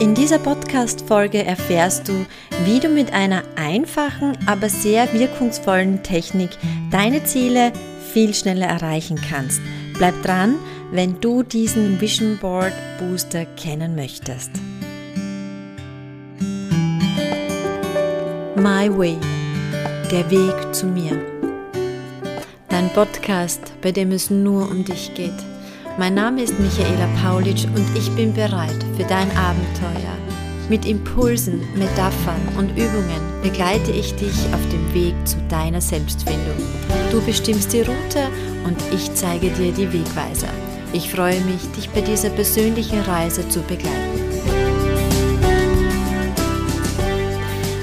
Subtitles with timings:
[0.00, 2.26] In dieser Podcast-Folge erfährst du,
[2.64, 6.50] wie du mit einer einfachen, aber sehr wirkungsvollen Technik
[6.90, 7.72] deine Ziele
[8.12, 9.60] viel schneller erreichen kannst.
[9.96, 10.56] Bleib dran,
[10.90, 14.50] wenn du diesen Vision Board Booster kennen möchtest.
[18.56, 19.16] My Way,
[20.10, 21.20] der Weg zu mir.
[22.68, 25.53] Dein Podcast, bei dem es nur um dich geht.
[25.96, 30.18] Mein Name ist Michaela Paulitsch und ich bin bereit für dein Abenteuer.
[30.68, 36.56] Mit Impulsen, Metaphern und Übungen begleite ich dich auf dem Weg zu deiner Selbstfindung.
[37.12, 38.26] Du bestimmst die Route
[38.64, 40.48] und ich zeige dir die Wegweiser.
[40.92, 44.24] Ich freue mich, dich bei dieser persönlichen Reise zu begleiten.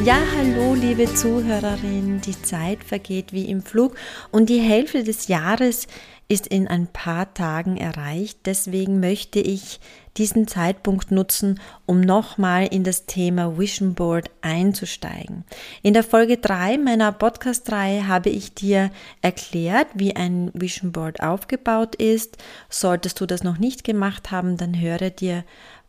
[0.03, 3.95] Ja, hallo liebe Zuhörerin, die Zeit vergeht wie im Flug
[4.31, 5.87] und die Hälfte des Jahres
[6.31, 8.39] ist in ein paar Tagen erreicht.
[8.45, 9.81] Deswegen möchte ich
[10.15, 15.43] diesen Zeitpunkt nutzen, um nochmal in das Thema Vision Board einzusteigen.
[15.81, 18.91] In der Folge 3 meiner Podcast-Reihe habe ich dir
[19.21, 22.37] erklärt, wie ein Vision Board aufgebaut ist.
[22.69, 25.43] Solltest du das noch nicht gemacht haben, dann höre dir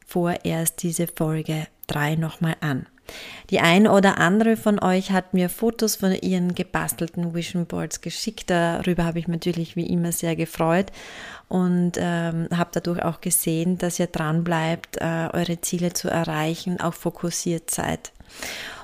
[0.05, 2.87] vorerst diese Folge 3 nochmal an.
[3.51, 8.49] Die ein oder andere von euch hat mir Fotos von ihren gebastelten Vision Boards geschickt.
[8.51, 10.87] Darüber habe ich natürlich wie immer sehr gefreut
[11.49, 16.81] und ähm, habe dadurch auch gesehen, dass ihr dran bleibt, äh, eure Ziele zu erreichen,
[16.81, 18.13] auch fokussiert seid.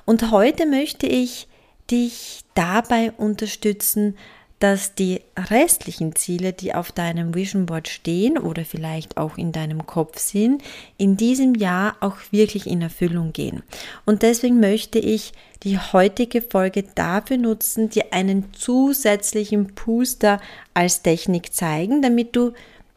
[0.05, 1.49] Und heute möchte ich
[1.91, 4.17] dich dabei unterstützen,
[4.59, 9.87] dass die restlichen Ziele, die auf deinem Vision Board stehen oder vielleicht auch in deinem
[9.87, 10.63] Kopf sind,
[10.97, 13.63] in diesem Jahr auch wirklich in Erfüllung gehen.
[14.05, 20.41] Und deswegen möchte ich die heutige Folge dafür nutzen, dir einen zusätzlichen Booster
[20.75, 22.53] als Technik zeigen, damit du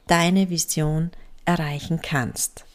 [0.07, 1.11] deine Vision
[1.45, 2.65] erreichen kannst.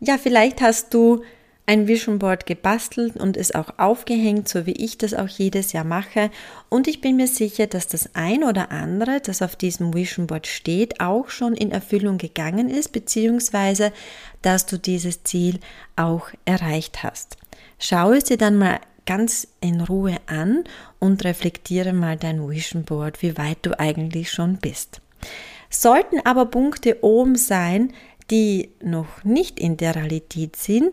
[0.00, 1.22] Ja, vielleicht hast du
[1.68, 5.84] ein Vision Board gebastelt und es auch aufgehängt, so wie ich das auch jedes Jahr
[5.84, 6.30] mache.
[6.70, 10.46] Und ich bin mir sicher, dass das ein oder andere, das auf diesem Vision Board
[10.46, 13.92] steht, auch schon in Erfüllung gegangen ist, beziehungsweise
[14.40, 15.60] dass du dieses Ziel
[15.94, 17.36] auch erreicht hast.
[17.78, 20.64] Schau es dir dann mal ganz in Ruhe an
[20.98, 25.02] und reflektiere mal dein Vision Board, wie weit du eigentlich schon bist.
[25.68, 27.92] Sollten aber Punkte oben sein,
[28.30, 30.92] die noch nicht in der Realität sind,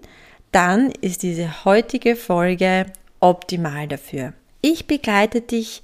[0.55, 2.85] dann ist diese heutige Folge
[3.19, 4.31] optimal dafür.
[4.61, 5.83] Ich begleite dich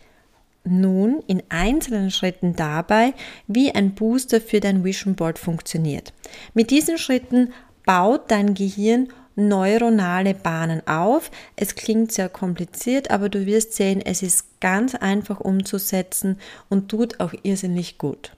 [0.64, 3.14] nun in einzelnen Schritten dabei,
[3.48, 6.14] wie ein Booster für dein Vision Board funktioniert.
[6.54, 7.52] Mit diesen Schritten
[7.86, 11.32] baut dein Gehirn neuronale Bahnen auf.
[11.58, 16.40] Es klingt sehr kompliziert, aber du wirst sehen, es ist ganz einfach umzusetzen
[16.70, 18.32] und tut auch irrsinnig gut.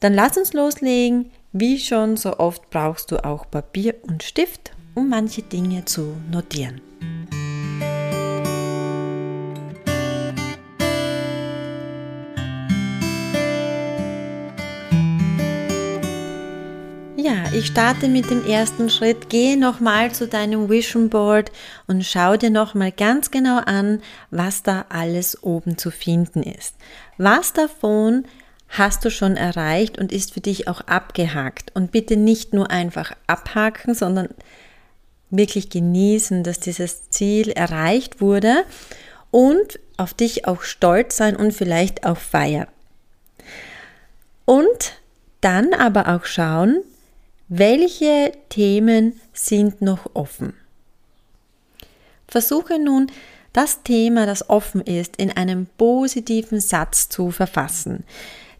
[0.00, 1.30] Dann lass uns loslegen.
[1.52, 6.80] Wie schon so oft brauchst du auch Papier und Stift um manche Dinge zu notieren.
[17.16, 19.30] Ja, ich starte mit dem ersten Schritt.
[19.30, 21.50] Gehe nochmal zu deinem Vision Board
[21.86, 26.74] und schau dir nochmal ganz genau an, was da alles oben zu finden ist.
[27.16, 28.24] Was davon
[28.68, 31.70] hast du schon erreicht und ist für dich auch abgehakt.
[31.74, 34.28] Und bitte nicht nur einfach abhaken, sondern
[35.36, 38.64] wirklich genießen, dass dieses Ziel erreicht wurde
[39.30, 42.68] und auf dich auch stolz sein und vielleicht auch feiern.
[44.44, 44.94] Und
[45.40, 46.82] dann aber auch schauen,
[47.48, 50.54] welche Themen sind noch offen.
[52.28, 53.08] Versuche nun,
[53.52, 58.04] das Thema, das offen ist, in einem positiven Satz zu verfassen.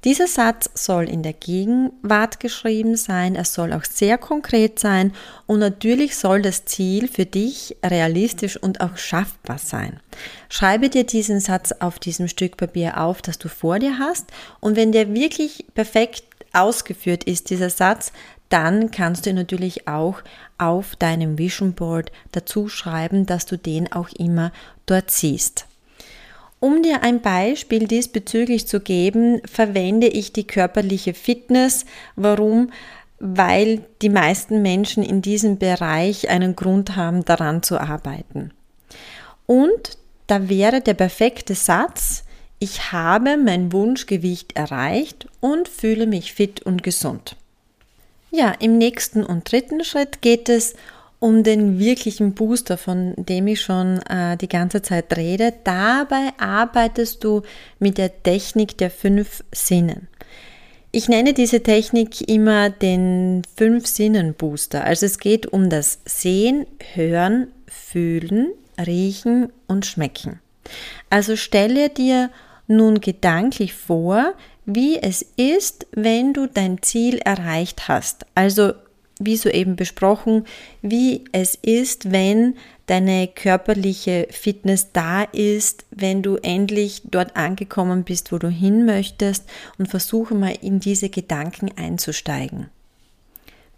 [0.04, 5.14] Dieser Satz soll in der Gegenwart geschrieben sein, er soll auch sehr konkret sein
[5.46, 10.00] und natürlich soll das Ziel für dich realistisch und auch schaffbar sein.
[10.50, 14.26] Schreibe dir diesen Satz auf diesem Stück Papier auf, das du vor dir hast
[14.60, 18.12] und wenn der wirklich perfekt ausgeführt ist, dieser Satz,
[18.50, 20.20] dann kannst du natürlich auch
[20.58, 24.52] auf deinem Vision Board dazu schreiben, dass du den auch immer
[24.84, 25.66] dort siehst.
[26.64, 31.84] Um dir ein Beispiel diesbezüglich zu geben, verwende ich die körperliche Fitness.
[32.16, 32.72] Warum?
[33.18, 38.50] Weil die meisten Menschen in diesem Bereich einen Grund haben, daran zu arbeiten.
[39.44, 42.24] Und da wäre der perfekte Satz,
[42.60, 47.36] ich habe mein Wunschgewicht erreicht und fühle mich fit und gesund.
[48.30, 50.76] Ja, im nächsten und dritten Schritt geht es
[51.24, 55.54] um den wirklichen Booster, von dem ich schon äh, die ganze Zeit rede.
[55.64, 57.40] Dabei arbeitest du
[57.78, 60.08] mit der Technik der fünf Sinnen.
[60.92, 64.84] Ich nenne diese Technik immer den Fünf-Sinnen-Booster.
[64.84, 70.40] Also es geht um das Sehen, Hören, Fühlen, Riechen und Schmecken.
[71.08, 72.28] Also stelle dir
[72.66, 74.34] nun gedanklich vor,
[74.66, 78.26] wie es ist, wenn du dein Ziel erreicht hast.
[78.34, 78.74] Also
[79.18, 80.44] wie soeben besprochen,
[80.82, 82.56] wie es ist, wenn
[82.86, 89.44] deine körperliche Fitness da ist, wenn du endlich dort angekommen bist, wo du hin möchtest
[89.78, 92.68] und versuche mal in diese Gedanken einzusteigen.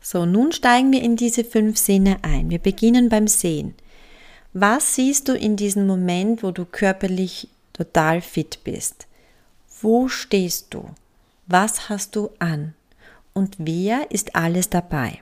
[0.01, 2.51] So, nun steigen wir in diese fünf Sinne ein.
[2.51, 3.75] Wir beginnen beim Sehen.
[4.53, 9.07] Was siehst du in diesem Moment, wo du körperlich total fit bist?
[9.83, 10.89] Wo stehst du?
[11.47, 12.75] Was hast du an?
[13.35, 15.21] Und wer ist alles dabei?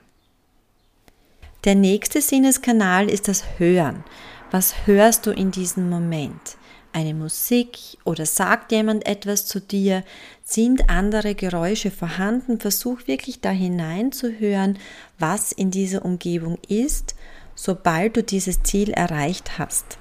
[1.65, 4.03] Der nächste Sinneskanal ist das Hören.
[4.51, 6.57] Was hörst du in diesem Moment?
[6.93, 10.03] Eine Musik oder sagt jemand etwas zu dir?
[10.43, 12.59] Sind andere Geräusche vorhanden?
[12.59, 14.77] Versuch wirklich da hineinzuhören,
[15.17, 17.15] was in dieser Umgebung ist,
[17.55, 19.97] sobald du dieses Ziel erreicht hast.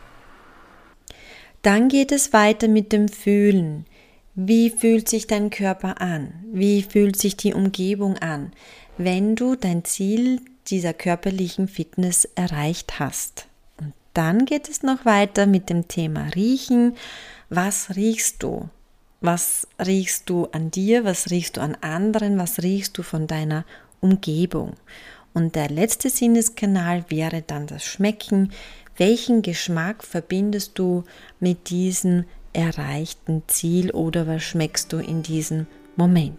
[1.63, 3.87] Dann geht es weiter mit dem Fühlen.
[4.35, 6.45] Wie fühlt sich dein Körper an?
[6.53, 8.53] Wie fühlt sich die Umgebung an,
[8.99, 13.47] wenn du dein Ziel dieser körperlichen Fitness erreicht hast.
[13.81, 16.97] Und dann geht es noch weiter mit dem Thema Riechen.
[17.51, 18.69] Was riechst du?
[19.21, 21.05] Was riechst du an dir?
[21.05, 22.39] Was riechst du an anderen?
[22.39, 23.65] Was riechst du von deiner
[24.01, 24.75] Umgebung?
[25.33, 28.53] Und der letzte Sinneskanal wäre dann das Schmecken.
[28.97, 31.05] Welchen Geschmack verbindest du
[31.41, 35.67] mit diesem erreichten Ziel oder was schmeckst du in diesem
[35.97, 36.39] Moment?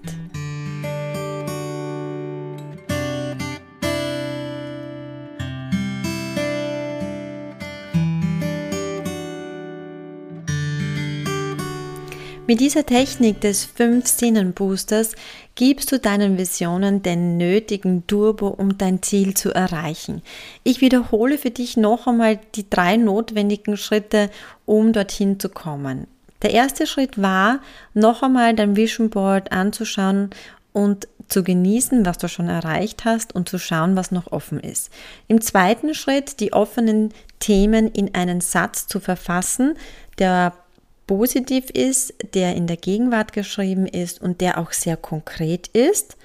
[12.48, 15.14] Mit dieser Technik des Fünf-Sinnen-Boosters
[15.56, 20.22] gibst du deinen Visionen den nötigen Turbo, um dein Ziel zu erreichen.
[20.64, 24.30] Ich wiederhole für dich noch einmal die drei notwendigen Schritte,
[24.68, 26.06] um dorthin zu kommen.
[26.44, 27.62] Der erste Schritt war,
[27.96, 30.30] noch einmal dein Vision Board anzuschauen
[30.72, 34.92] und zu genießen, was du schon erreicht hast und zu schauen, was noch offen ist.
[35.28, 39.76] Im zweiten Schritt die offenen Themen in einen Satz zu verfassen,
[40.20, 40.54] der
[41.08, 46.18] positiv ist, der in der Gegenwart geschrieben ist und der auch sehr konkret ist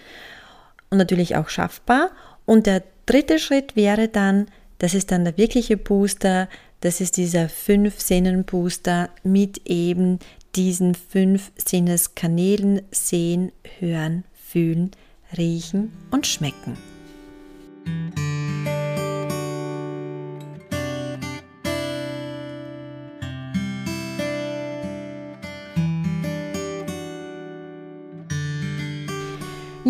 [0.90, 2.10] und natürlich auch schaffbar.
[2.46, 4.46] Und der dritte Schritt wäre dann,
[4.78, 6.48] das ist dann der wirkliche Booster,
[6.80, 10.18] das ist dieser Fünf-Sinnen-Booster mit eben
[10.56, 14.90] diesen fünf Sinneskanälen sehen, hören, fühlen,
[15.36, 16.76] riechen und schmecken.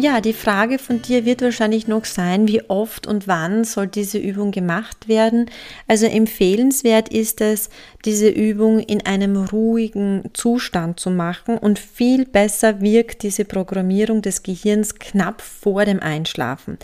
[0.00, 4.16] Ja, die Frage von dir wird wahrscheinlich noch sein, wie oft und wann soll diese
[4.16, 5.50] Übung gemacht werden.
[5.88, 7.68] Also empfehlenswert ist es,
[8.06, 14.42] diese Übung in einem ruhigen Zustand zu machen und viel besser wirkt diese Programmierung des
[14.42, 16.78] Gehirns knapp vor dem Einschlafen.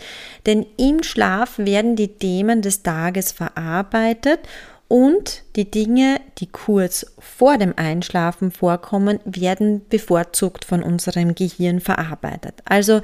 [0.45, 4.41] Denn im Schlaf werden die Themen des Tages verarbeitet
[4.89, 12.55] und die Dinge, die kurz vor dem Einschlafen vorkommen, werden bevorzugt von unserem Gehirn verarbeitet.
[12.65, 13.01] Also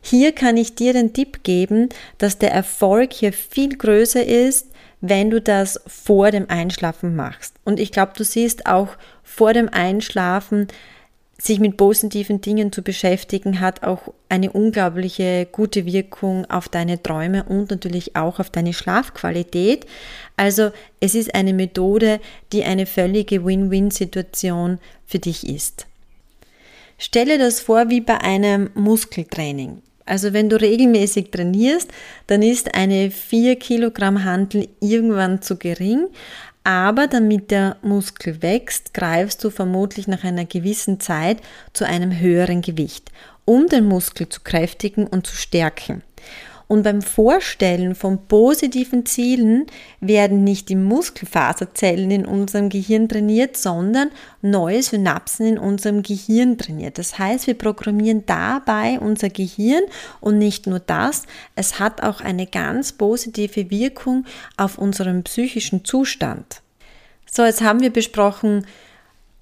[0.00, 1.88] hier kann ich dir den Tipp geben,
[2.18, 4.68] dass der Erfolg hier viel größer ist,
[5.00, 7.54] wenn du das vor dem Einschlafen machst.
[7.64, 8.88] Und ich glaube, du siehst auch
[9.22, 10.68] vor dem Einschlafen
[11.42, 17.42] sich mit positiven Dingen zu beschäftigen, hat auch eine unglaubliche gute Wirkung auf deine Träume
[17.42, 19.84] und natürlich auch auf deine Schlafqualität.
[20.36, 20.70] Also
[21.00, 22.20] es ist eine Methode,
[22.52, 25.86] die eine völlige Win-Win-Situation für dich ist.
[26.96, 29.82] Stelle das vor wie bei einem Muskeltraining.
[30.04, 31.90] Also wenn du regelmäßig trainierst,
[32.28, 36.06] dann ist eine 4 Kilogramm Handel irgendwann zu gering,
[36.64, 41.38] aber damit der Muskel wächst, greifst du vermutlich nach einer gewissen Zeit
[41.72, 43.10] zu einem höheren Gewicht,
[43.44, 46.02] um den Muskel zu kräftigen und zu stärken.
[46.72, 49.66] Und beim Vorstellen von positiven Zielen
[50.00, 54.10] werden nicht die Muskelfaserzellen in unserem Gehirn trainiert, sondern
[54.40, 56.96] neue Synapsen in unserem Gehirn trainiert.
[56.96, 59.82] Das heißt, wir programmieren dabei unser Gehirn
[60.22, 61.24] und nicht nur das,
[61.56, 64.24] es hat auch eine ganz positive Wirkung
[64.56, 66.62] auf unseren psychischen Zustand.
[67.30, 68.66] So, jetzt haben wir besprochen,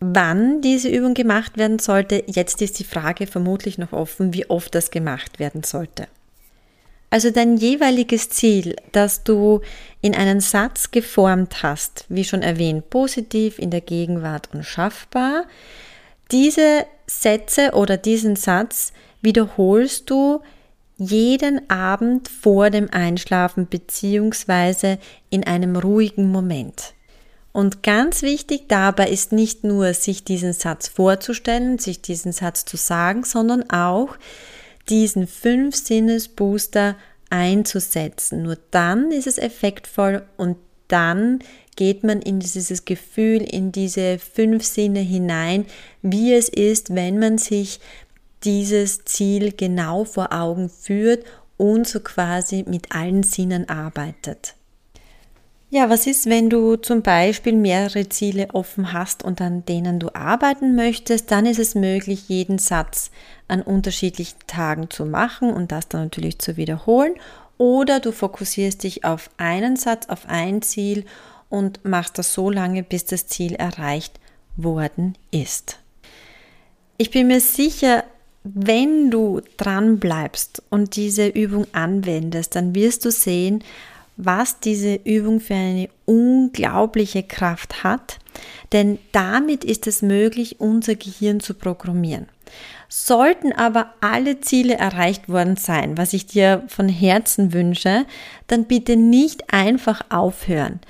[0.00, 2.24] wann diese Übung gemacht werden sollte.
[2.26, 6.08] Jetzt ist die Frage vermutlich noch offen, wie oft das gemacht werden sollte.
[7.10, 9.60] Also dein jeweiliges Ziel, das du
[10.00, 15.44] in einen Satz geformt hast, wie schon erwähnt, positiv in der Gegenwart und schaffbar,
[16.30, 20.40] diese Sätze oder diesen Satz wiederholst du
[20.96, 24.98] jeden Abend vor dem Einschlafen beziehungsweise
[25.30, 26.94] in einem ruhigen Moment.
[27.52, 32.76] Und ganz wichtig dabei ist nicht nur, sich diesen Satz vorzustellen, sich diesen Satz zu
[32.76, 34.16] sagen, sondern auch
[34.90, 36.96] diesen fünf Sinnesbooster
[37.30, 38.42] einzusetzen.
[38.42, 40.56] Nur dann ist es effektvoll und
[40.88, 41.38] dann
[41.76, 45.66] geht man in dieses Gefühl, in diese fünf Sinne hinein,
[46.02, 47.80] wie es ist, wenn man sich
[48.42, 51.24] dieses Ziel genau vor Augen führt
[51.56, 54.54] und so quasi mit allen Sinnen arbeitet.
[55.72, 60.12] Ja, was ist, wenn du zum Beispiel mehrere Ziele offen hast und an denen du
[60.16, 61.30] arbeiten möchtest?
[61.30, 63.12] Dann ist es möglich, jeden Satz
[63.46, 67.14] an unterschiedlichen Tagen zu machen und das dann natürlich zu wiederholen.
[67.56, 71.04] Oder du fokussierst dich auf einen Satz, auf ein Ziel
[71.48, 74.18] und machst das so lange, bis das Ziel erreicht
[74.56, 75.78] worden ist.
[76.96, 78.02] Ich bin mir sicher,
[78.42, 83.62] wenn du dran bleibst und diese Übung anwendest, dann wirst du sehen,
[84.24, 88.18] was diese Übung für eine unglaubliche Kraft hat,
[88.72, 92.26] denn damit ist es möglich, unser Gehirn zu programmieren.
[92.88, 98.04] Sollten aber alle Ziele erreicht worden sein, was ich dir von Herzen wünsche,
[98.48, 100.80] dann bitte nicht einfach aufhören.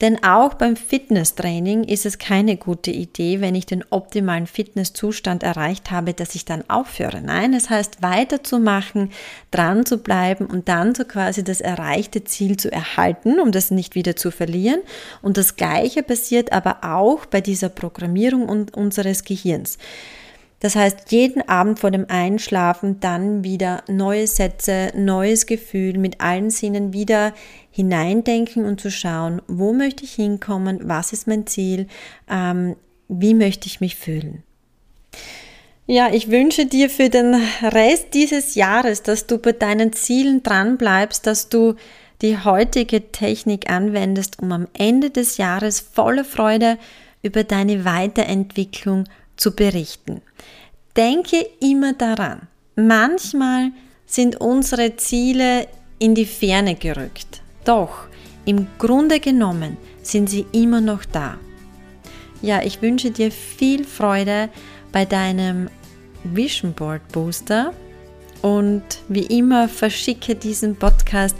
[0.00, 5.90] Denn auch beim Fitnesstraining ist es keine gute Idee, wenn ich den optimalen Fitnesszustand erreicht
[5.90, 7.20] habe, dass ich dann aufhöre.
[7.20, 9.10] Nein, es heißt weiterzumachen,
[9.50, 13.94] dran zu bleiben und dann so quasi das erreichte Ziel zu erhalten, um das nicht
[13.94, 14.80] wieder zu verlieren.
[15.20, 19.76] Und das Gleiche passiert aber auch bei dieser Programmierung unseres Gehirns.
[20.60, 26.50] Das heißt, jeden Abend vor dem Einschlafen dann wieder neue Sätze, neues Gefühl, mit allen
[26.50, 27.32] Sinnen wieder
[27.70, 31.88] hineindenken und zu schauen, wo möchte ich hinkommen, was ist mein Ziel,
[32.30, 32.76] ähm,
[33.08, 34.42] wie möchte ich mich fühlen.
[35.86, 40.76] Ja, ich wünsche dir für den Rest dieses Jahres, dass du bei deinen Zielen dran
[40.76, 41.74] bleibst, dass du
[42.22, 46.78] die heutige Technik anwendest, um am Ende des Jahres voller Freude
[47.22, 49.04] über deine Weiterentwicklung
[49.36, 50.19] zu berichten.
[50.96, 53.70] Denke immer daran, manchmal
[54.06, 55.68] sind unsere Ziele
[55.98, 58.08] in die Ferne gerückt, doch
[58.44, 61.38] im Grunde genommen sind sie immer noch da.
[62.42, 64.48] Ja, ich wünsche dir viel Freude
[64.92, 65.68] bei deinem
[66.24, 67.72] Vision Board Booster
[68.42, 71.36] und wie immer verschicke diesen Podcast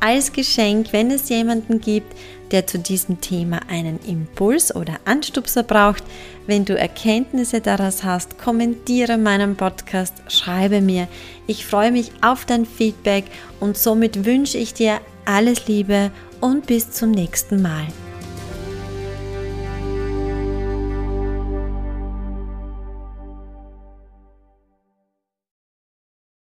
[0.00, 2.14] als Geschenk, wenn es jemanden gibt,
[2.50, 6.02] der zu diesem Thema einen Impuls oder Anstupser braucht.
[6.46, 11.08] Wenn du Erkenntnisse daraus hast, kommentiere meinen Podcast, schreibe mir.
[11.46, 13.24] Ich freue mich auf dein Feedback
[13.60, 17.86] und somit wünsche ich dir alles Liebe und bis zum nächsten Mal.